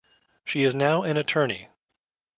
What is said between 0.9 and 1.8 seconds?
an attorney.